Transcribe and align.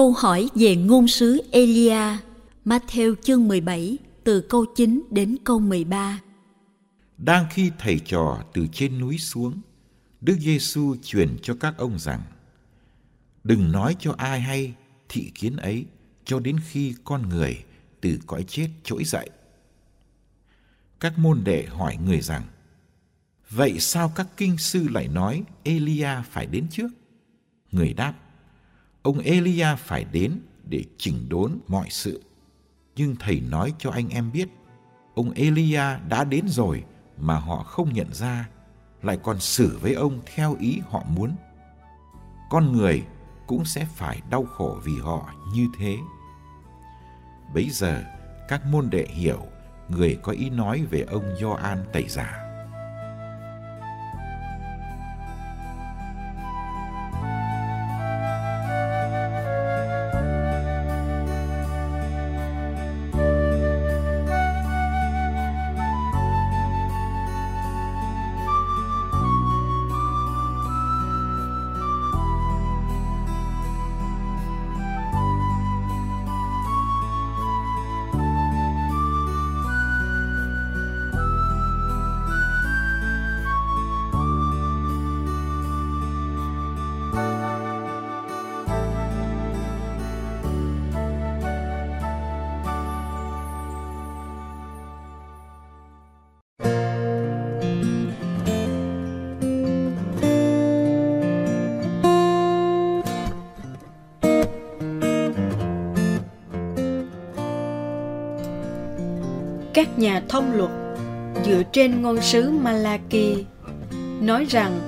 Câu 0.00 0.12
hỏi 0.12 0.48
về 0.54 0.76
ngôn 0.76 1.08
sứ 1.08 1.42
Elia, 1.52 2.16
Matthew 2.64 3.14
chương 3.22 3.48
17, 3.48 3.98
từ 4.24 4.40
câu 4.40 4.64
9 4.76 5.02
đến 5.10 5.36
câu 5.44 5.58
13. 5.58 6.20
Đang 7.18 7.46
khi 7.50 7.70
thầy 7.78 7.98
trò 7.98 8.42
từ 8.52 8.66
trên 8.72 8.98
núi 8.98 9.18
xuống, 9.18 9.60
Đức 10.20 10.36
Giêsu 10.40 10.96
truyền 11.02 11.36
cho 11.42 11.54
các 11.60 11.74
ông 11.78 11.98
rằng: 11.98 12.22
Đừng 13.44 13.72
nói 13.72 13.96
cho 13.98 14.14
ai 14.18 14.40
hay 14.40 14.74
thị 15.08 15.30
kiến 15.34 15.56
ấy 15.56 15.84
cho 16.24 16.40
đến 16.40 16.56
khi 16.68 16.94
con 17.04 17.28
người 17.28 17.64
từ 18.00 18.18
cõi 18.26 18.44
chết 18.48 18.68
trỗi 18.84 19.04
dậy. 19.04 19.30
Các 21.00 21.18
môn 21.18 21.44
đệ 21.44 21.66
hỏi 21.66 21.96
người 22.04 22.20
rằng: 22.20 22.42
Vậy 23.50 23.80
sao 23.80 24.12
các 24.16 24.26
kinh 24.36 24.58
sư 24.58 24.88
lại 24.88 25.08
nói 25.08 25.42
Elia 25.62 26.22
phải 26.30 26.46
đến 26.46 26.66
trước? 26.70 26.88
Người 27.72 27.92
đáp: 27.92 28.14
ông 29.02 29.18
Elia 29.18 29.76
phải 29.78 30.04
đến 30.12 30.40
để 30.64 30.84
chỉnh 30.98 31.28
đốn 31.28 31.58
mọi 31.68 31.86
sự. 31.90 32.22
Nhưng 32.96 33.16
thầy 33.16 33.40
nói 33.40 33.74
cho 33.78 33.90
anh 33.90 34.08
em 34.08 34.32
biết, 34.32 34.48
ông 35.14 35.30
Elia 35.30 35.98
đã 36.08 36.24
đến 36.24 36.48
rồi 36.48 36.84
mà 37.18 37.38
họ 37.38 37.62
không 37.62 37.92
nhận 37.92 38.12
ra, 38.12 38.48
lại 39.02 39.18
còn 39.22 39.40
xử 39.40 39.78
với 39.82 39.94
ông 39.94 40.20
theo 40.34 40.56
ý 40.60 40.80
họ 40.88 41.04
muốn. 41.08 41.36
Con 42.50 42.72
người 42.72 43.02
cũng 43.46 43.64
sẽ 43.64 43.86
phải 43.94 44.22
đau 44.30 44.44
khổ 44.44 44.80
vì 44.84 44.98
họ 44.98 45.34
như 45.54 45.68
thế. 45.78 45.96
Bấy 47.54 47.70
giờ, 47.70 48.04
các 48.48 48.66
môn 48.66 48.90
đệ 48.90 49.06
hiểu 49.10 49.46
người 49.88 50.18
có 50.22 50.32
ý 50.32 50.50
nói 50.50 50.86
về 50.90 51.00
ông 51.00 51.24
Gioan 51.40 51.84
tẩy 51.92 52.08
giả. 52.08 52.49
Các 109.80 109.98
nhà 109.98 110.22
thông 110.28 110.52
luật 110.52 110.70
dựa 111.44 111.62
trên 111.72 112.02
ngôn 112.02 112.20
sứ 112.20 112.50
Malachi 112.50 113.44
nói 114.20 114.46
rằng 114.50 114.80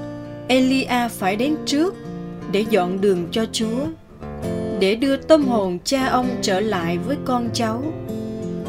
Elia 0.48 1.08
phải 1.10 1.36
đến 1.36 1.56
trước 1.66 1.94
để 2.50 2.64
dọn 2.70 3.00
đường 3.00 3.28
cho 3.30 3.46
Chúa, 3.52 3.86
để 4.80 4.94
đưa 4.94 5.16
tâm 5.16 5.44
hồn 5.44 5.78
cha 5.84 6.06
ông 6.06 6.28
trở 6.42 6.60
lại 6.60 6.98
với 6.98 7.16
con 7.24 7.48
cháu 7.54 7.82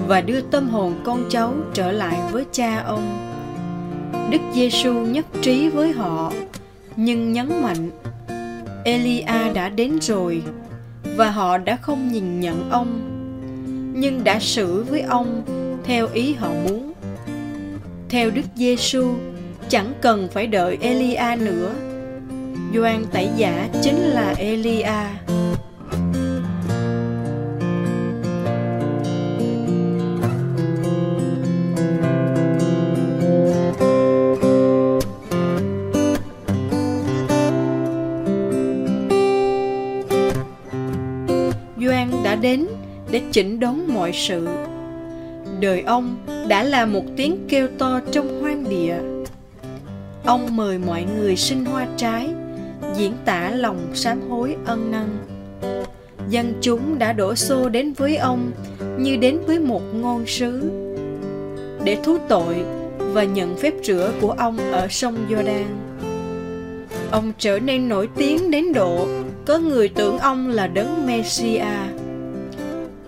và 0.08 0.22
đưa 0.22 0.42
tâm 0.42 0.70
hồn 0.70 0.94
con 1.04 1.26
cháu 1.30 1.54
trở 1.74 1.92
lại 1.92 2.20
với 2.32 2.46
cha 2.52 2.84
ông. 2.86 3.34
Đức 4.32 4.42
Giêsu 4.56 4.94
nhất 4.94 5.26
trí 5.42 5.70
với 5.70 5.92
họ, 5.92 6.32
nhưng 6.96 7.32
nhấn 7.34 7.62
mạnh 7.62 7.90
Elia 8.84 9.54
đã 9.54 9.70
đến 9.70 9.98
rồi 10.02 10.44
và 11.18 11.30
họ 11.30 11.58
đã 11.58 11.76
không 11.76 12.12
nhìn 12.12 12.40
nhận 12.40 12.70
ông, 12.70 13.00
nhưng 13.96 14.24
đã 14.24 14.40
xử 14.40 14.84
với 14.84 15.02
ông 15.02 15.44
theo 15.86 16.08
ý 16.14 16.34
họ 16.34 16.50
muốn. 16.50 16.94
Theo 18.10 18.32
Đức 18.32 18.46
Giêsu, 18.56 19.16
chẳng 19.70 19.94
cần 20.02 20.28
phải 20.32 20.48
đợi 20.48 20.78
Elia 20.82 21.36
nữa. 21.40 21.74
Gioan 22.74 23.06
tẩy 23.12 23.30
giả 23.36 23.70
chính 23.82 23.98
là 23.98 24.34
Elia. 24.38 24.84
Gioan 41.78 42.12
đã 42.24 42.36
đến 42.36 42.68
để 43.12 43.22
chỉnh 43.32 43.60
đốn 43.60 43.80
mọi 43.88 44.12
sự 44.14 44.48
đời 45.64 45.82
ông 45.82 46.16
đã 46.48 46.64
là 46.64 46.86
một 46.86 47.04
tiếng 47.18 47.38
kêu 47.50 47.68
to 47.78 48.00
trong 48.12 48.42
hoang 48.42 48.70
địa 48.70 48.96
ông 50.26 50.56
mời 50.56 50.78
mọi 50.78 51.06
người 51.18 51.36
sinh 51.36 51.66
hoa 51.66 51.88
trái, 51.98 52.30
diễn 52.96 53.14
tả 53.26 53.50
lòng 53.50 53.78
sám 53.94 54.22
hối 54.30 54.56
ân 54.66 54.92
năn 54.92 55.18
dân 56.30 56.54
chúng 56.62 57.00
đã 57.00 57.14
đổ 57.14 57.36
xô 57.36 57.70
đến 57.70 57.94
với 57.94 58.18
ông 58.18 58.52
như 59.00 59.16
đến 59.16 59.38
với 59.48 59.60
một 59.60 59.82
ngôn 59.94 60.26
sứ 60.28 60.72
để 61.84 61.98
thú 62.04 62.18
tội 62.30 62.56
và 62.98 63.24
nhận 63.24 63.58
phép 63.58 63.74
rửa 63.84 64.12
của 64.22 64.32
ông 64.32 64.58
ở 64.72 64.88
sông 64.88 65.18
Jordan. 65.30 65.66
Ông 67.12 67.34
trở 67.38 67.60
nên 67.60 67.90
nổi 67.90 68.10
tiếng 68.16 68.52
đến 68.52 68.74
độ 68.74 69.08
có 69.46 69.58
người 69.58 69.90
tưởng 69.90 70.18
ông 70.18 70.48
là 70.48 70.68
đấng 70.68 71.08
Messiah. 71.08 71.93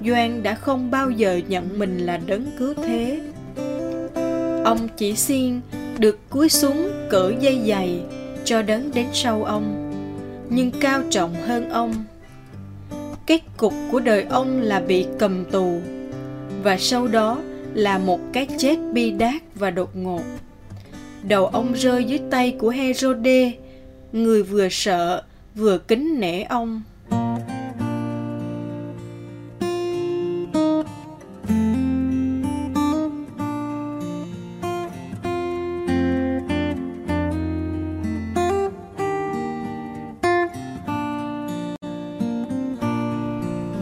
Doan 0.08 0.44
đã 0.44 0.56
không 0.56 0.92
bao 0.92 1.10
giờ 1.10 1.42
nhận 1.48 1.80
mình 1.80 1.98
là 1.98 2.18
đấng 2.18 2.46
cứu 2.60 2.74
thế. 2.74 3.20
Ông 4.64 4.88
chỉ 4.98 5.16
xiên 5.16 5.62
được 6.00 6.30
cúi 6.30 6.50
xuống 6.50 6.90
cỡ 7.10 7.32
dây 7.40 7.62
giày 7.68 8.00
cho 8.44 8.62
đấng 8.62 8.92
đến 8.94 9.06
sau 9.14 9.44
ông, 9.44 9.92
nhưng 10.50 10.72
cao 10.72 11.02
trọng 11.10 11.34
hơn 11.34 11.70
ông. 11.70 11.94
Kết 13.28 13.42
cục 13.58 13.74
của 13.92 14.00
đời 14.00 14.26
ông 14.30 14.62
là 14.62 14.80
bị 14.80 15.06
cầm 15.20 15.46
tù, 15.46 15.80
và 16.64 16.78
sau 16.78 17.08
đó 17.08 17.42
là 17.74 17.98
một 17.98 18.20
cái 18.34 18.48
chết 18.58 18.78
bi 18.94 19.12
đát 19.12 19.42
và 19.56 19.72
đột 19.72 19.96
ngột. 19.96 20.24
Đầu 21.28 21.46
ông 21.46 21.74
rơi 21.74 22.04
dưới 22.04 22.20
tay 22.32 22.56
của 22.60 22.70
Herode, 22.70 23.52
người 24.12 24.44
vừa 24.44 24.68
sợ 24.72 25.24
vừa 25.56 25.78
kính 25.78 26.20
nể 26.20 26.44
ông. 26.44 26.82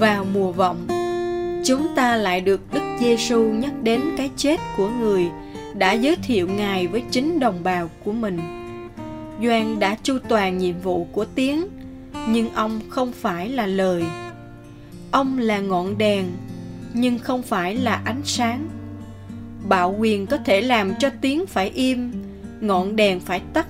Vào 0.04 0.26
mùa 0.34 0.52
vọng, 0.52 0.88
chúng 1.66 1.88
ta 1.96 2.16
lại 2.16 2.42
được 2.42 2.62
Đức 2.74 2.82
Giêsu 3.00 3.42
nhắc 3.42 3.72
đến 3.84 4.02
cái 4.18 4.30
chết 4.38 4.60
của 4.78 4.90
người 4.90 5.26
đã 5.78 5.92
giới 5.92 6.16
thiệu 6.16 6.48
Ngài 6.48 6.88
với 6.88 7.04
chính 7.12 7.40
đồng 7.40 7.64
bào 7.64 7.90
của 8.04 8.12
mình. 8.12 8.40
Doan 9.44 9.80
đã 9.80 9.98
chu 10.04 10.18
toàn 10.30 10.58
nhiệm 10.58 10.80
vụ 10.80 11.08
của 11.12 11.26
tiếng, 11.26 11.68
nhưng 12.30 12.54
ông 12.54 12.80
không 12.90 13.12
phải 13.12 13.50
là 13.50 13.66
lời. 13.66 14.04
Ông 15.12 15.38
là 15.40 15.60
ngọn 15.60 15.98
đèn, 15.98 16.26
nhưng 16.94 17.20
không 17.20 17.44
phải 17.44 17.76
là 17.76 18.02
ánh 18.06 18.22
sáng. 18.24 18.68
Bạo 19.70 19.96
quyền 20.00 20.28
có 20.28 20.38
thể 20.38 20.62
làm 20.62 20.94
cho 21.00 21.10
tiếng 21.22 21.46
phải 21.46 21.70
im, 21.70 22.12
ngọn 22.62 22.96
đèn 22.96 23.20
phải 23.20 23.42
tắt, 23.54 23.68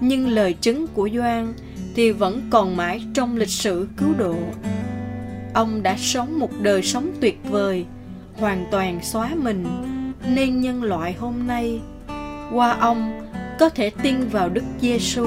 nhưng 0.00 0.28
lời 0.28 0.52
chứng 0.52 0.86
của 0.86 1.08
Doan 1.14 1.54
thì 1.94 2.10
vẫn 2.10 2.40
còn 2.50 2.76
mãi 2.76 3.02
trong 3.14 3.36
lịch 3.36 3.48
sử 3.48 3.88
cứu 3.96 4.08
độ. 4.18 4.36
Ông 5.54 5.82
đã 5.82 5.96
sống 5.98 6.38
một 6.38 6.50
đời 6.60 6.82
sống 6.82 7.10
tuyệt 7.20 7.38
vời, 7.44 7.86
hoàn 8.36 8.66
toàn 8.70 9.02
xóa 9.02 9.30
mình, 9.34 9.64
nên 10.28 10.60
nhân 10.60 10.82
loại 10.82 11.12
hôm 11.12 11.46
nay 11.46 11.80
qua 12.52 12.76
ông 12.80 13.20
có 13.58 13.68
thể 13.68 13.90
tin 14.02 14.28
vào 14.28 14.48
Đức 14.48 14.64
Giêsu. 14.80 15.26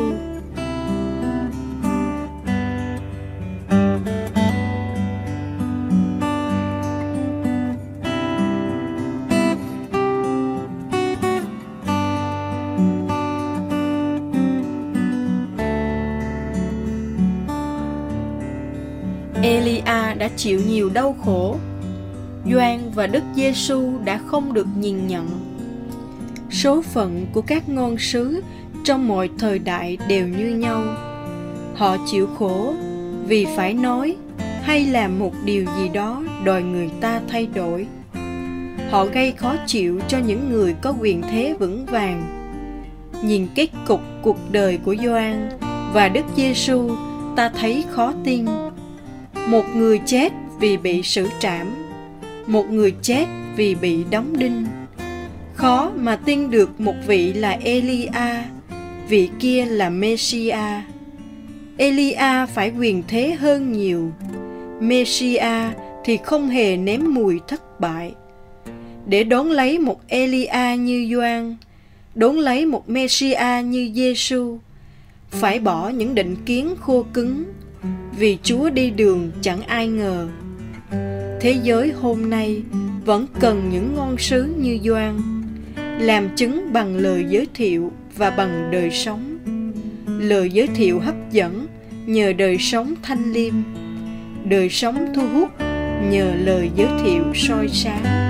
Chịu 20.37 20.61
nhiều 20.67 20.89
đau 20.89 21.15
khổ. 21.25 21.55
Doan 22.51 22.91
và 22.95 23.07
Đức 23.07 23.23
Giêsu 23.35 23.91
đã 24.05 24.19
không 24.25 24.53
được 24.53 24.67
nhìn 24.79 25.07
nhận. 25.07 25.29
Số 26.51 26.81
phận 26.81 27.25
của 27.33 27.41
các 27.41 27.69
ngôn 27.69 27.97
sứ 27.97 28.41
trong 28.83 29.07
mọi 29.07 29.29
thời 29.39 29.59
đại 29.59 29.97
đều 30.07 30.27
như 30.27 30.55
nhau. 30.55 30.83
Họ 31.75 31.97
chịu 32.11 32.27
khổ 32.39 32.73
vì 33.27 33.47
phải 33.55 33.73
nói 33.73 34.15
hay 34.61 34.85
làm 34.85 35.19
một 35.19 35.33
điều 35.45 35.65
gì 35.77 35.89
đó 35.93 36.23
đòi 36.43 36.63
người 36.63 36.89
ta 37.01 37.21
thay 37.29 37.47
đổi. 37.55 37.87
Họ 38.89 39.05
gây 39.05 39.31
khó 39.31 39.55
chịu 39.67 39.99
cho 40.07 40.17
những 40.17 40.49
người 40.51 40.75
có 40.81 40.93
quyền 40.99 41.21
thế 41.21 41.55
vững 41.59 41.85
vàng. 41.85 42.23
Nhìn 43.23 43.47
kết 43.55 43.69
cục 43.87 44.01
cuộc 44.21 44.37
đời 44.51 44.79
của 44.85 44.95
Gioan 44.95 45.49
và 45.93 46.09
Đức 46.09 46.25
Giêsu, 46.35 46.91
ta 47.35 47.49
thấy 47.49 47.85
khó 47.91 48.13
tin 48.23 48.45
một 49.47 49.65
người 49.75 49.99
chết 50.05 50.33
vì 50.59 50.77
bị 50.77 51.03
xử 51.03 51.27
trảm, 51.39 51.67
một 52.47 52.71
người 52.71 52.93
chết 53.01 53.25
vì 53.55 53.75
bị 53.75 54.03
đóng 54.09 54.37
đinh. 54.37 54.65
Khó 55.55 55.91
mà 55.95 56.15
tin 56.15 56.51
được 56.51 56.81
một 56.81 56.95
vị 57.07 57.33
là 57.33 57.57
elia, 57.61 58.43
vị 59.09 59.29
kia 59.39 59.65
là 59.65 59.89
messia 59.89 60.57
elia 61.77 62.45
phải 62.53 62.71
quyền 62.79 63.03
thế 63.07 63.35
hơn 63.39 63.71
nhiều. 63.71 64.11
Messia 64.79 65.71
thì 66.05 66.17
không 66.17 66.49
hề 66.49 66.77
ném 66.77 67.13
mùi 67.13 67.39
thất 67.47 67.79
bại. 67.79 68.13
Để 69.05 69.23
đón 69.23 69.51
lấy 69.51 69.79
một 69.79 70.01
elia 70.07 70.77
như 70.77 71.09
doan 71.13 71.55
đón 72.15 72.37
lấy 72.37 72.65
một 72.65 72.89
messia 72.89 73.63
như 73.65 73.91
giêsu 73.95 74.57
phải 75.29 75.59
bỏ 75.59 75.89
những 75.89 76.15
định 76.15 76.35
kiến 76.45 76.75
khô 76.79 77.05
cứng 77.13 77.43
vì 78.17 78.37
Chúa 78.43 78.69
đi 78.69 78.89
đường 78.89 79.31
chẳng 79.41 79.61
ai 79.61 79.87
ngờ. 79.87 80.27
Thế 81.41 81.55
giới 81.63 81.91
hôm 81.91 82.29
nay 82.29 82.61
vẫn 83.05 83.25
cần 83.39 83.69
những 83.71 83.95
ngôn 83.95 84.17
sứ 84.17 84.55
như 84.57 84.79
Doan, 84.83 85.19
làm 85.99 86.29
chứng 86.35 86.73
bằng 86.73 86.97
lời 86.97 87.25
giới 87.29 87.47
thiệu 87.53 87.91
và 88.15 88.29
bằng 88.29 88.69
đời 88.71 88.91
sống. 88.91 89.37
Lời 90.07 90.49
giới 90.49 90.67
thiệu 90.67 90.99
hấp 90.99 91.15
dẫn 91.31 91.67
nhờ 92.05 92.33
đời 92.33 92.57
sống 92.59 92.93
thanh 93.03 93.33
liêm, 93.33 93.53
đời 94.45 94.69
sống 94.69 95.13
thu 95.15 95.27
hút 95.33 95.49
nhờ 96.09 96.33
lời 96.43 96.69
giới 96.75 96.87
thiệu 97.03 97.23
soi 97.35 97.67
sáng. 97.67 98.26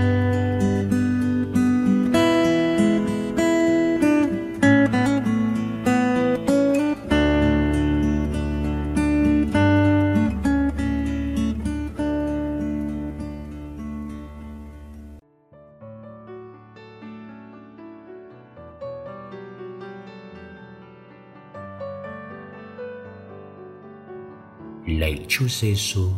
Lạy 24.87 25.25
Chúa 25.27 25.45
Giêsu, 25.47 26.09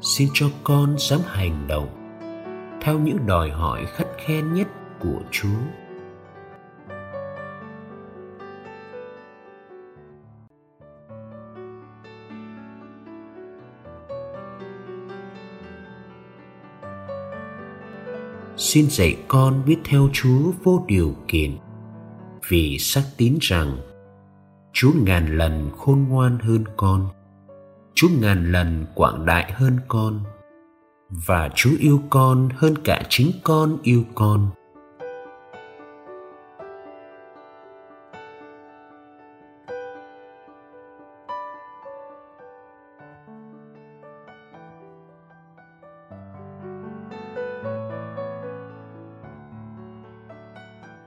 xin 0.00 0.28
cho 0.34 0.50
con 0.64 0.96
dám 0.98 1.20
hành 1.26 1.66
động 1.68 1.88
theo 2.82 2.98
những 2.98 3.26
đòi 3.26 3.50
hỏi 3.50 3.86
khắt 3.86 4.06
khe 4.18 4.42
nhất 4.42 4.68
của 5.00 5.20
Chúa. 5.30 5.48
Xin 18.56 18.90
dạy 18.90 19.16
con 19.28 19.62
biết 19.66 19.76
theo 19.84 20.08
Chúa 20.12 20.52
vô 20.62 20.84
điều 20.88 21.14
kiện 21.28 21.56
vì 22.48 22.78
xác 22.78 23.02
tín 23.16 23.38
rằng 23.40 23.76
Chúa 24.72 24.92
ngàn 25.04 25.38
lần 25.38 25.70
khôn 25.76 26.06
ngoan 26.08 26.38
hơn 26.38 26.64
con 26.76 27.08
Chúa 27.98 28.08
ngàn 28.20 28.52
lần 28.52 28.86
quảng 28.94 29.26
đại 29.26 29.52
hơn 29.52 29.78
con 29.88 30.20
và 31.08 31.50
Chúa 31.54 31.70
yêu 31.78 32.02
con 32.10 32.48
hơn 32.56 32.74
cả 32.84 33.02
chính 33.08 33.30
con 33.42 33.78
yêu 33.82 34.04
con. 34.14 34.50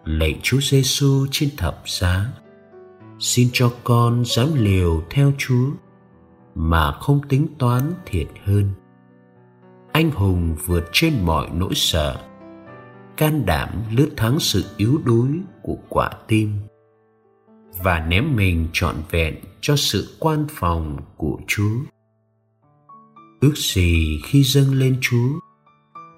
Lạy 0.05 0.39
Chúa 0.43 0.59
Giêsu 0.61 1.25
trên 1.31 1.49
thập 1.57 1.81
giá, 1.85 2.25
xin 3.19 3.49
cho 3.53 3.71
con 3.83 4.23
dám 4.25 4.47
liều 4.55 5.03
theo 5.09 5.31
Chúa 5.37 5.69
mà 6.61 6.91
không 6.91 7.21
tính 7.29 7.47
toán 7.57 7.93
thiệt 8.05 8.27
hơn 8.43 8.71
anh 9.91 10.11
hùng 10.11 10.55
vượt 10.65 10.89
trên 10.91 11.13
mọi 11.25 11.49
nỗi 11.53 11.75
sợ 11.75 12.21
can 13.17 13.45
đảm 13.45 13.69
lướt 13.91 14.09
thắng 14.17 14.39
sự 14.39 14.65
yếu 14.77 14.97
đuối 15.05 15.29
của 15.61 15.77
quả 15.89 16.09
tim 16.27 16.53
và 17.83 17.99
ném 17.99 18.35
mình 18.35 18.67
trọn 18.73 18.95
vẹn 19.09 19.35
cho 19.61 19.75
sự 19.75 20.15
quan 20.19 20.45
phòng 20.49 20.97
của 21.17 21.39
Chúa. 21.47 21.77
Ước 23.41 23.53
gì 23.55 24.19
khi 24.25 24.43
dâng 24.43 24.73
lên 24.73 24.97
Chúa, 25.01 25.29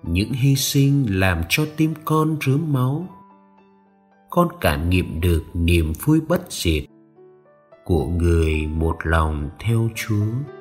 những 0.04 0.32
hy 0.32 0.56
sinh 0.56 1.20
làm 1.20 1.42
cho 1.50 1.66
tim 1.78 1.94
con 2.06 2.38
rướm 2.46 2.74
máu, 2.74 3.08
con 4.30 4.48
cảm 4.62 4.90
nghiệm 4.90 5.22
được 5.22 5.44
niềm 5.54 5.94
vui 6.06 6.22
bất 6.28 6.42
diệt 6.50 6.84
của 7.84 8.06
người 8.06 8.68
một 8.68 8.98
lòng 9.04 9.50
theo 9.60 9.90
Chúa. 9.96 10.61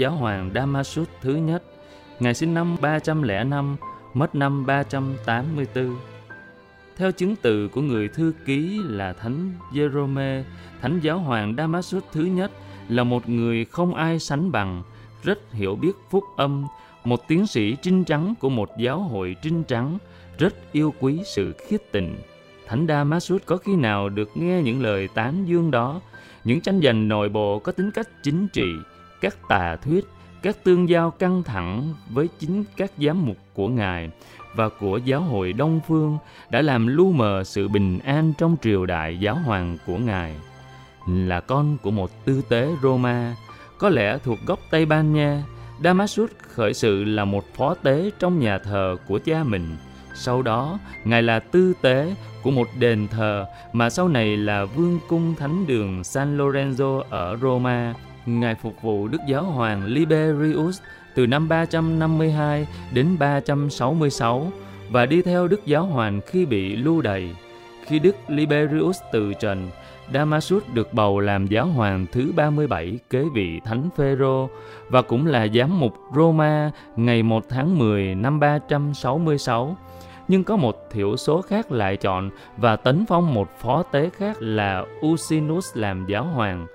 Giáo 0.00 0.12
Hoàng 0.12 0.50
Damasus 0.54 1.08
thứ 1.20 1.34
nhất, 1.34 1.62
Ngài 2.20 2.34
sinh 2.34 2.54
năm 2.54 2.76
305, 2.80 3.76
mất 4.14 4.34
năm 4.34 4.66
384. 4.66 5.96
Theo 6.96 7.12
chứng 7.12 7.36
từ 7.36 7.68
của 7.68 7.80
người 7.80 8.08
thư 8.08 8.32
ký 8.46 8.80
là 8.84 9.12
Thánh 9.12 9.52
Jerome, 9.72 10.42
Thánh 10.82 11.00
Giáo 11.02 11.18
Hoàng 11.18 11.54
Damasus 11.56 12.02
thứ 12.12 12.24
nhất 12.24 12.50
là 12.88 13.04
một 13.04 13.28
người 13.28 13.64
không 13.64 13.94
ai 13.94 14.18
sánh 14.18 14.52
bằng, 14.52 14.82
rất 15.22 15.52
hiểu 15.52 15.76
biết 15.76 15.92
phúc 16.10 16.24
âm, 16.36 16.66
một 17.04 17.28
tiến 17.28 17.46
sĩ 17.46 17.76
trinh 17.82 18.04
trắng 18.04 18.34
của 18.40 18.50
một 18.50 18.70
giáo 18.78 19.00
hội 19.00 19.36
trinh 19.42 19.64
trắng, 19.64 19.98
rất 20.38 20.54
yêu 20.72 20.94
quý 21.00 21.20
sự 21.24 21.54
khiết 21.68 21.92
tịnh. 21.92 22.16
Thánh 22.66 22.86
Damasus 22.88 23.42
có 23.46 23.56
khi 23.56 23.76
nào 23.76 24.08
được 24.08 24.30
nghe 24.34 24.62
những 24.62 24.82
lời 24.82 25.08
tán 25.14 25.44
dương 25.46 25.70
đó, 25.70 26.00
những 26.44 26.60
tranh 26.60 26.80
giành 26.82 27.08
nội 27.08 27.28
bộ 27.28 27.58
có 27.58 27.72
tính 27.72 27.90
cách 27.90 28.08
chính 28.22 28.48
trị, 28.48 28.72
các 29.20 29.36
tà 29.48 29.76
thuyết, 29.76 30.04
các 30.42 30.64
tương 30.64 30.88
giao 30.88 31.10
căng 31.10 31.42
thẳng 31.42 31.94
với 32.10 32.28
chính 32.38 32.64
các 32.76 32.92
giám 32.98 33.26
mục 33.26 33.36
của 33.54 33.68
Ngài 33.68 34.10
và 34.54 34.68
của 34.68 34.96
giáo 34.96 35.20
hội 35.20 35.52
Đông 35.52 35.80
Phương 35.88 36.18
đã 36.50 36.62
làm 36.62 36.86
lu 36.86 37.12
mờ 37.12 37.44
sự 37.44 37.68
bình 37.68 37.98
an 37.98 38.32
trong 38.38 38.56
triều 38.62 38.86
đại 38.86 39.18
giáo 39.18 39.34
hoàng 39.34 39.78
của 39.86 39.96
Ngài. 39.96 40.34
Là 41.08 41.40
con 41.40 41.78
của 41.82 41.90
một 41.90 42.24
tư 42.24 42.42
tế 42.48 42.68
Roma, 42.82 43.36
có 43.78 43.88
lẽ 43.88 44.18
thuộc 44.24 44.38
gốc 44.46 44.60
Tây 44.70 44.86
Ban 44.86 45.12
Nha, 45.12 45.42
Damasus 45.84 46.30
khởi 46.38 46.74
sự 46.74 47.04
là 47.04 47.24
một 47.24 47.44
phó 47.54 47.74
tế 47.74 48.10
trong 48.18 48.38
nhà 48.38 48.58
thờ 48.58 48.96
của 49.08 49.18
cha 49.24 49.44
mình. 49.44 49.76
Sau 50.14 50.42
đó, 50.42 50.78
Ngài 51.04 51.22
là 51.22 51.38
tư 51.38 51.72
tế 51.82 52.14
của 52.42 52.50
một 52.50 52.68
đền 52.78 53.08
thờ 53.08 53.46
mà 53.72 53.90
sau 53.90 54.08
này 54.08 54.36
là 54.36 54.64
vương 54.64 54.98
cung 55.08 55.34
thánh 55.34 55.66
đường 55.66 56.04
San 56.04 56.38
Lorenzo 56.38 57.02
ở 57.10 57.36
Roma. 57.36 57.94
Ngài 58.26 58.54
phục 58.54 58.82
vụ 58.82 59.08
Đức 59.08 59.18
Giáo 59.28 59.44
Hoàng 59.44 59.84
Liberius 59.84 60.80
từ 61.14 61.26
năm 61.26 61.48
352 61.48 62.66
đến 62.92 63.16
366 63.18 64.52
và 64.90 65.06
đi 65.06 65.22
theo 65.22 65.48
Đức 65.48 65.66
Giáo 65.66 65.84
Hoàng 65.84 66.20
khi 66.26 66.46
bị 66.46 66.76
lưu 66.76 67.00
đày. 67.00 67.34
Khi 67.84 67.98
Đức 67.98 68.16
Liberius 68.28 68.98
từ 69.12 69.32
trần, 69.34 69.70
Damasus 70.14 70.62
được 70.74 70.94
bầu 70.94 71.20
làm 71.20 71.46
giáo 71.46 71.66
hoàng 71.66 72.06
thứ 72.12 72.32
37 72.36 72.98
kế 73.10 73.24
vị 73.34 73.60
Thánh 73.64 73.88
Phêrô 73.96 74.48
và 74.88 75.02
cũng 75.02 75.26
là 75.26 75.46
giám 75.54 75.80
mục 75.80 75.94
Roma 76.16 76.70
ngày 76.96 77.22
1 77.22 77.44
tháng 77.48 77.78
10 77.78 78.14
năm 78.14 78.40
366. 78.40 79.76
Nhưng 80.28 80.44
có 80.44 80.56
một 80.56 80.90
thiểu 80.90 81.16
số 81.16 81.42
khác 81.42 81.72
lại 81.72 81.96
chọn 81.96 82.30
và 82.56 82.76
tấn 82.76 83.04
phong 83.08 83.34
một 83.34 83.48
phó 83.58 83.82
tế 83.82 84.10
khác 84.10 84.36
là 84.40 84.84
Usinus 85.06 85.76
làm 85.76 86.06
giáo 86.06 86.24
hoàng. 86.24 86.66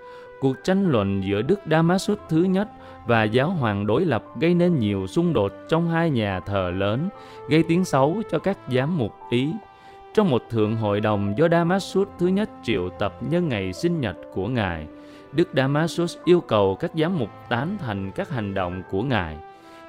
Cuộc 0.45 0.63
tranh 0.63 0.91
luận 0.91 1.23
giữa 1.23 1.41
Đức 1.41 1.59
Damascus 1.71 2.17
thứ 2.29 2.43
nhất 2.43 2.67
và 3.07 3.23
giáo 3.23 3.49
hoàng 3.49 3.87
đối 3.87 4.05
lập 4.05 4.23
gây 4.39 4.53
nên 4.53 4.79
nhiều 4.79 5.07
xung 5.07 5.33
đột 5.33 5.51
trong 5.69 5.89
hai 5.89 6.09
nhà 6.09 6.39
thờ 6.39 6.71
lớn, 6.75 7.09
gây 7.49 7.63
tiếng 7.63 7.85
xấu 7.85 8.21
cho 8.31 8.39
các 8.39 8.57
giám 8.71 8.97
mục 8.97 9.11
Ý. 9.29 9.51
Trong 10.13 10.29
một 10.29 10.43
thượng 10.49 10.75
hội 10.75 11.01
đồng 11.01 11.33
do 11.37 11.47
Damascus 11.51 12.07
thứ 12.19 12.27
nhất 12.27 12.49
triệu 12.63 12.89
tập 12.99 13.17
nhân 13.29 13.49
ngày 13.49 13.73
sinh 13.73 14.01
nhật 14.01 14.15
của 14.33 14.47
Ngài, 14.47 14.87
Đức 15.31 15.49
Damascus 15.55 16.17
yêu 16.25 16.41
cầu 16.41 16.77
các 16.79 16.91
giám 16.95 17.19
mục 17.19 17.29
tán 17.49 17.77
thành 17.79 18.11
các 18.11 18.29
hành 18.29 18.53
động 18.53 18.81
của 18.91 19.03
Ngài. 19.03 19.37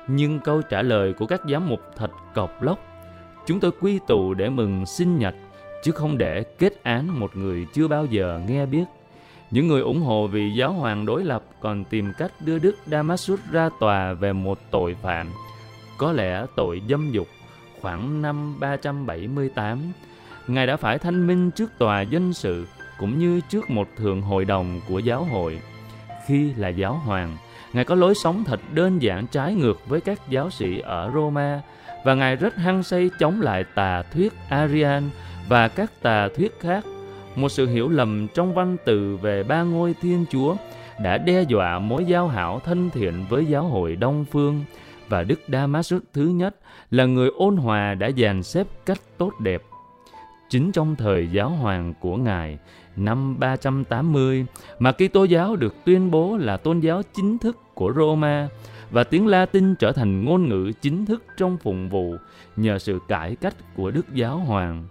Nhưng 0.09 0.41
câu 0.41 0.63
trả 0.63 0.83
lời 0.83 1.13
của 1.13 1.27
các 1.27 1.41
giám 1.51 1.69
mục 1.69 1.81
thật 1.97 2.11
cọc 2.35 2.63
lốc. 2.63 2.79
Chúng 3.47 3.61
tôi 3.61 3.71
quy 3.81 3.99
tụ 4.07 4.35
để 4.35 4.49
mừng 4.49 4.87
sinh 4.87 5.19
nhật, 5.19 5.35
chứ 5.83 5.93
không 5.93 6.19
để 6.19 6.43
kết 6.43 6.83
án 6.83 7.21
một 7.21 7.37
người 7.37 7.67
chưa 7.73 7.89
bao 7.89 8.05
giờ 8.05 8.41
nghe 8.49 8.67
biết. 8.67 8.85
Những 9.57 9.69
người 9.69 9.81
ủng 9.81 10.03
hộ 10.03 10.27
vị 10.27 10.51
giáo 10.51 10.73
hoàng 10.73 11.07
đối 11.07 11.25
lập 11.25 11.43
còn 11.61 11.85
tìm 11.85 12.13
cách 12.19 12.33
đưa 12.41 12.59
Đức 12.59 12.77
Damasus 12.87 13.41
ra 13.51 13.69
tòa 13.81 14.13
về 14.13 14.33
một 14.33 14.59
tội 14.71 14.97
phạm, 15.03 15.27
có 15.99 16.13
lẽ 16.13 16.47
tội 16.57 16.83
dâm 16.89 17.13
dục, 17.13 17.27
khoảng 17.81 18.23
năm 18.23 18.61
378. 18.61 19.93
Ngài 20.47 20.67
đã 20.67 20.77
phải 20.77 20.99
thanh 20.99 21.27
minh 21.27 21.51
trước 21.51 21.71
tòa 21.79 22.01
dân 22.01 22.33
sự 22.33 22.67
cũng 22.99 23.19
như 23.19 23.41
trước 23.41 23.71
một 23.71 23.89
thượng 23.97 24.23
hội 24.23 24.45
đồng 24.45 24.81
của 24.89 24.99
giáo 24.99 25.25
hội. 25.25 25.61
Khi 26.27 26.53
là 26.57 26.69
giáo 26.69 26.95
hoàng, 26.95 27.37
Ngài 27.73 27.85
có 27.85 27.95
lối 27.95 28.15
sống 28.15 28.45
thật 28.45 28.61
đơn 28.73 29.03
giản 29.03 29.27
trái 29.27 29.55
ngược 29.55 29.89
với 29.89 30.01
các 30.01 30.21
giáo 30.29 30.51
sĩ 30.51 30.79
ở 30.79 31.11
Roma 31.15 31.61
và 32.05 32.15
Ngài 32.15 32.37
rất 32.37 32.57
hăng 32.57 32.83
say 32.83 33.11
chống 33.19 33.41
lại 33.41 33.65
tà 33.75 34.03
thuyết 34.03 34.33
Arian 34.49 35.11
và 35.49 35.69
các 35.69 35.91
tà 36.03 36.29
thuyết 36.37 36.61
khác. 36.61 36.85
Một 37.37 37.49
sự 37.49 37.67
hiểu 37.67 37.89
lầm 37.89 38.29
trong 38.35 38.55
văn 38.55 38.77
từ 38.85 39.17
về 39.17 39.43
ba 39.43 39.63
ngôi 39.63 39.95
Thiên 40.01 40.25
Chúa 40.31 40.57
đã 41.03 41.19
đe 41.19 41.43
dọa 41.43 41.79
mối 41.79 42.05
giao 42.05 42.29
hảo 42.29 42.61
thân 42.65 42.91
thiện 42.91 43.25
với 43.29 43.47
giáo 43.47 43.65
hội 43.65 43.97
Đông 43.97 44.25
Phương 44.25 44.65
và 45.09 45.23
Đức 45.23 45.41
Damascus 45.49 46.03
thứ 46.13 46.23
nhất 46.23 46.57
là 46.91 47.05
người 47.05 47.31
ôn 47.37 47.57
hòa 47.57 47.95
đã 47.95 48.11
dàn 48.19 48.43
xếp 48.43 48.67
cách 48.87 49.01
tốt 49.19 49.33
đẹp. 49.41 49.63
Chính 50.49 50.73
trong 50.73 50.97
thời 50.97 51.29
giáo 51.33 51.51
hoàng 51.51 51.95
của 52.01 52.17
Ngài, 52.17 52.59
năm 52.97 53.39
380 53.39 54.47
mà 54.79 54.93
Kitô 54.93 55.25
giáo 55.25 55.57
được 55.57 55.75
tuyên 55.85 56.11
bố 56.11 56.37
là 56.37 56.57
tôn 56.57 56.81
giáo 56.81 57.03
chính 57.15 57.39
thức 57.39 57.59
của 57.75 57.93
Roma 57.97 58.49
và 58.91 59.05
tiếng 59.05 59.27
Latin 59.27 59.75
trở 59.75 59.93
thành 59.93 60.25
ngôn 60.25 60.49
ngữ 60.49 60.73
chính 60.81 61.07
thức 61.07 61.25
trong 61.37 61.57
phụng 61.57 61.89
vụ 61.89 62.17
nhờ 62.57 62.79
sự 62.79 62.99
cải 63.09 63.37
cách 63.37 63.55
của 63.77 63.91
Đức 63.91 64.15
Giáo 64.15 64.39
Hoàng. 64.39 64.85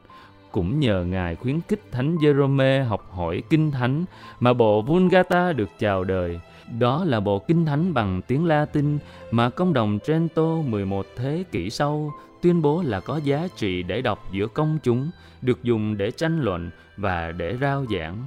Cũng 0.56 0.80
nhờ 0.80 1.06
Ngài 1.06 1.36
khuyến 1.36 1.62
khích 1.68 1.82
Thánh 1.92 2.18
Jerome 2.18 2.86
học 2.86 3.12
hỏi 3.12 3.44
Kinh 3.50 3.72
Thánh 3.72 4.06
mà 4.40 4.54
bộ 4.54 4.82
Vulgata 4.82 5.54
được 5.54 5.70
chào 5.80 6.04
đời. 6.04 6.40
Đó 6.80 7.04
là 7.06 7.20
bộ 7.20 7.40
Kinh 7.40 7.66
Thánh 7.66 7.94
bằng 7.94 8.22
tiếng 8.28 8.46
Latin 8.46 8.98
mà 9.32 9.50
công 9.50 9.74
đồng 9.74 10.00
Trento 10.06 10.56
11 10.68 11.06
thế 11.16 11.44
kỷ 11.52 11.70
sau 11.70 12.12
tuyên 12.42 12.62
bố 12.62 12.82
là 12.86 13.00
có 13.00 13.18
giá 13.24 13.48
trị 13.56 13.84
để 13.84 14.02
đọc 14.02 14.24
giữa 14.32 14.48
công 14.48 14.78
chúng, 14.84 15.10
được 15.42 15.64
dùng 15.64 15.98
để 15.98 16.12
tranh 16.12 16.42
luận 16.42 16.70
và 16.98 17.32
để 17.32 17.58
rao 17.62 17.86
giảng. 17.92 18.18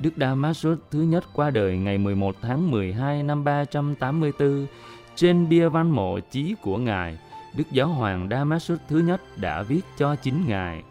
Đức 0.00 0.10
damasus 0.16 0.78
thứ 0.90 1.02
nhất 1.02 1.24
qua 1.32 1.50
đời 1.50 1.78
ngày 1.78 1.98
11 1.98 2.36
tháng 2.42 2.70
12 2.70 3.22
năm 3.22 3.44
384 3.44 4.66
trên 5.16 5.48
bia 5.48 5.68
văn 5.68 5.90
mộ 5.90 6.18
chí 6.30 6.54
của 6.62 6.78
Ngài. 6.78 7.18
Đức 7.56 7.64
Giáo 7.72 7.88
hoàng 7.88 8.28
damasus 8.30 8.78
thứ 8.88 8.98
nhất 8.98 9.20
đã 9.36 9.62
viết 9.62 9.82
cho 9.98 10.16
chính 10.16 10.44
Ngài. 10.48 10.82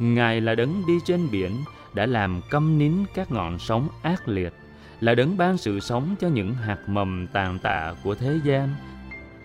Ngài 0.00 0.40
là 0.40 0.54
đấng 0.54 0.86
đi 0.86 0.98
trên 1.04 1.30
biển, 1.30 1.50
đã 1.94 2.06
làm 2.06 2.40
câm 2.50 2.78
nín 2.78 2.92
các 3.14 3.32
ngọn 3.32 3.58
sóng 3.58 3.88
ác 4.02 4.28
liệt, 4.28 4.52
là 5.00 5.14
đấng 5.14 5.36
ban 5.36 5.58
sự 5.58 5.80
sống 5.80 6.14
cho 6.20 6.28
những 6.28 6.54
hạt 6.54 6.78
mầm 6.86 7.26
tàn 7.32 7.58
tạ 7.58 7.94
của 8.04 8.14
thế 8.14 8.40
gian. 8.44 8.68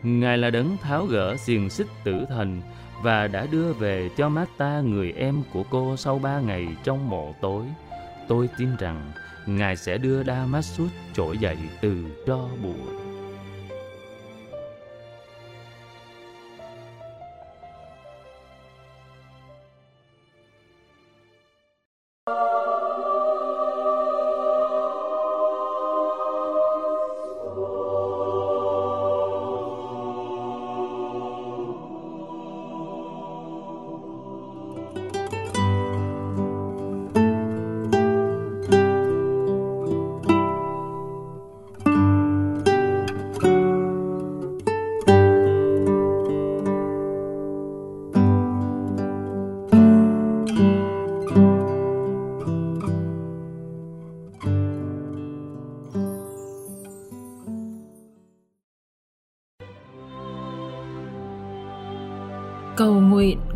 Ngài 0.04 0.38
là 0.38 0.50
đấng 0.50 0.78
tháo 0.78 1.06
gỡ 1.06 1.36
xiềng 1.38 1.70
xích 1.70 1.88
tử 2.04 2.26
thần 2.30 2.62
và 3.02 3.28
đã 3.28 3.48
đưa 3.52 3.74
về 3.74 4.10
cho 4.18 4.30
Marta 4.30 4.82
người 4.82 5.12
em 5.12 5.44
của 5.54 5.64
cô 5.64 5.98
sau 5.98 6.20
ba 6.20 6.40
ngày 6.40 6.68
trong 6.84 7.10
mộ 7.10 7.36
tối. 7.42 7.66
Tôi 8.28 8.50
tin 8.58 8.70
rằng 8.80 9.12
Ngài 9.46 9.76
sẽ 9.76 9.98
đưa 9.98 10.24
Damascus 10.24 10.92
trỗi 11.14 11.38
dậy 11.38 11.58
từ 11.82 12.06
tro 12.28 12.48
bụi. 12.64 13.05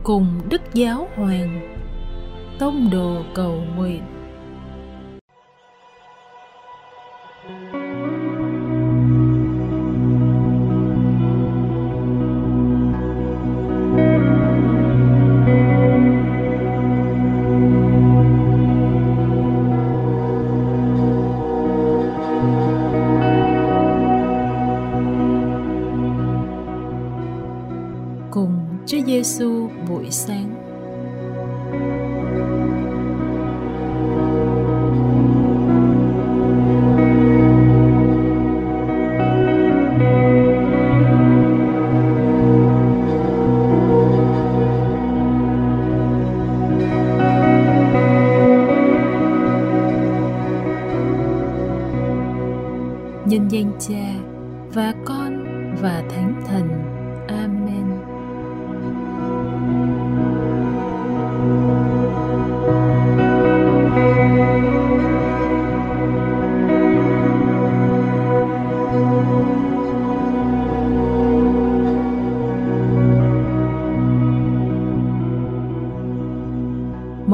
Cùng 0.10 0.42
Đức 0.50 0.62
Giáo 0.74 1.08
Hoàng. 1.16 1.78
Tông 2.60 2.89
đồ 2.92 3.22
cầu 3.34 3.63
nguyện. 3.75 4.01
Giêsu 28.98 29.69
buổi 29.89 30.12
sáng. 30.12 30.59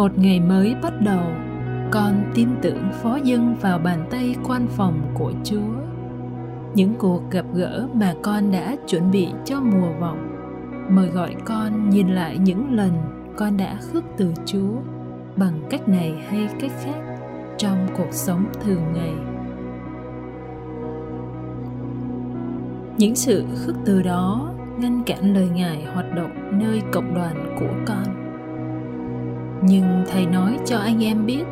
Một 0.05 0.17
ngày 0.17 0.39
mới 0.39 0.75
bắt 0.81 0.93
đầu, 1.01 1.23
con 1.91 2.31
tin 2.35 2.49
tưởng 2.61 2.89
phó 3.01 3.15
dâng 3.23 3.55
vào 3.61 3.79
bàn 3.79 4.07
tay 4.11 4.35
quan 4.43 4.67
phòng 4.67 5.11
của 5.13 5.33
chúa. 5.43 5.73
Những 6.73 6.93
cuộc 6.99 7.21
gặp 7.31 7.45
gỡ 7.53 7.87
mà 7.93 8.13
con 8.23 8.51
đã 8.51 8.75
chuẩn 8.87 9.11
bị 9.11 9.27
cho 9.45 9.61
mùa 9.61 9.91
vọng, 9.99 10.35
mời 10.89 11.07
gọi 11.07 11.35
con 11.45 11.89
nhìn 11.89 12.07
lại 12.07 12.37
những 12.37 12.75
lần 12.75 12.91
con 13.37 13.57
đã 13.57 13.77
khước 13.81 14.03
từ 14.17 14.33
chúa 14.45 14.73
bằng 15.35 15.59
cách 15.69 15.89
này 15.89 16.13
hay 16.29 16.47
cách 16.59 16.71
khác 16.83 17.17
trong 17.57 17.87
cuộc 17.97 18.11
sống 18.11 18.45
thường 18.63 18.83
ngày. 18.93 19.13
Những 22.97 23.15
sự 23.15 23.45
khước 23.55 23.75
từ 23.85 24.01
đó 24.01 24.53
ngăn 24.79 25.03
cản 25.05 25.33
lời 25.33 25.49
ngài 25.55 25.85
hoạt 25.93 26.15
động 26.15 26.59
nơi 26.59 26.81
cộng 26.91 27.13
đoàn 27.13 27.55
của 27.59 27.73
con 27.85 28.24
nhưng 29.67 30.03
thầy 30.11 30.25
nói 30.25 30.57
cho 30.65 30.77
anh 30.77 31.03
em 31.03 31.25
biết, 31.25 31.43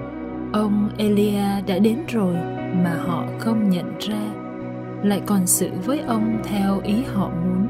ông 0.54 0.89
elia 0.97 1.62
đã 1.67 1.80
đến 1.80 1.97
rồi 2.08 2.36
mà 2.84 2.95
họ 3.08 3.26
không 3.39 3.69
nhận 3.69 3.97
ra. 3.99 4.21
Lại 5.04 5.21
còn 5.26 5.47
xử 5.47 5.69
với 5.86 5.99
ông 5.99 6.38
theo 6.43 6.80
ý 6.84 7.04
họ 7.13 7.30
muốn. 7.30 7.67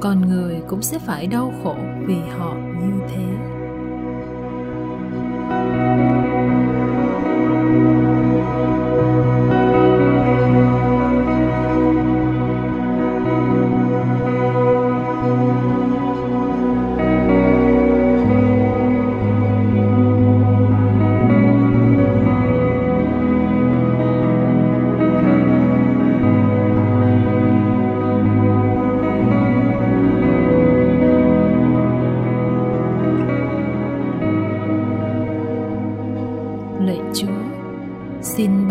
Con 0.00 0.20
người 0.28 0.62
cũng 0.68 0.82
sẽ 0.82 0.98
phải 0.98 1.26
đau 1.26 1.52
khổ 1.62 1.76
vì 2.06 2.18
họ 2.38 2.54
như 2.54 2.92
thế. 3.08 3.24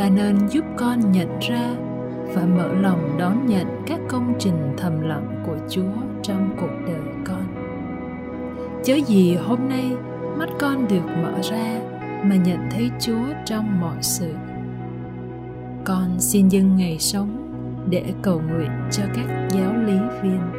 Nên 0.09 0.47
giúp 0.49 0.65
con 0.77 1.11
nhận 1.11 1.39
ra 1.39 1.75
và 2.33 2.45
mở 2.45 2.73
lòng 2.73 3.15
đón 3.17 3.45
nhận 3.45 3.67
các 3.87 3.99
công 4.09 4.33
trình 4.39 4.73
thầm 4.77 5.01
lặng 5.01 5.43
của 5.45 5.57
Chúa 5.69 5.91
trong 6.23 6.49
cuộc 6.61 6.71
đời 6.87 7.01
con. 7.25 7.43
Chớ 8.83 8.95
gì 8.95 9.35
hôm 9.35 9.69
nay 9.69 9.91
mắt 10.37 10.49
con 10.59 10.87
được 10.87 11.05
mở 11.23 11.41
ra 11.41 11.81
mà 12.23 12.35
nhận 12.35 12.59
thấy 12.71 12.89
Chúa 12.99 13.25
trong 13.45 13.79
mọi 13.79 13.97
sự. 14.01 14.33
Con 15.85 16.19
xin 16.19 16.47
dâng 16.47 16.77
ngày 16.77 16.99
sống 16.99 17.45
để 17.89 18.13
cầu 18.21 18.41
nguyện 18.49 18.71
cho 18.91 19.03
các 19.15 19.47
giáo 19.51 19.73
lý 19.73 19.97
viên 20.23 20.58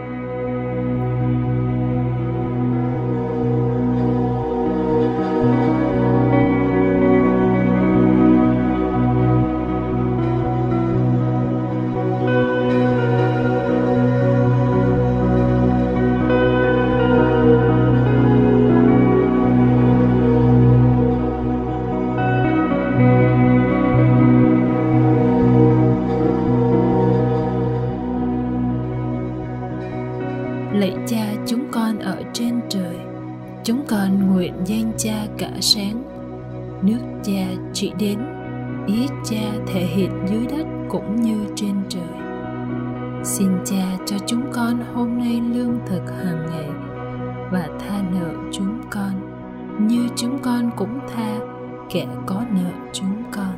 nợ 52.54 52.70
chúng 52.92 53.22
con. 53.32 53.54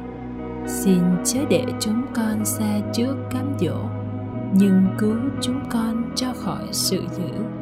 Xin 0.67 1.03
chớ 1.25 1.41
để 1.51 1.65
chúng 1.81 2.03
con 2.15 2.45
xa 2.45 2.81
trước 2.93 3.17
cám 3.31 3.55
dỗ, 3.61 3.77
nhưng 4.55 4.87
cứu 4.99 5.17
chúng 5.41 5.61
con 5.71 6.13
cho 6.17 6.33
khỏi 6.37 6.69
sự 6.73 7.05
dữ. 7.17 7.62